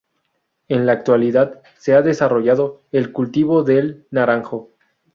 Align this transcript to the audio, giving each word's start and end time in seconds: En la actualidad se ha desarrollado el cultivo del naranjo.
En 0.67 0.87
la 0.87 0.93
actualidad 0.93 1.61
se 1.77 1.93
ha 1.93 2.01
desarrollado 2.01 2.81
el 2.91 3.11
cultivo 3.11 3.61
del 3.61 4.07
naranjo. 4.09 4.71